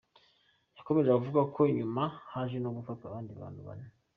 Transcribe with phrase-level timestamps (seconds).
[0.77, 3.85] Yakomeje avuga ko nyuma haje no gufatwa abandi bantu bane.